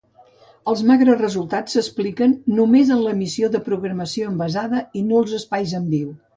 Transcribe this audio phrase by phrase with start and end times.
[0.71, 6.13] Els magres resultats s'expliquen només en l'emissió de programació envasada i nuls espais en viu.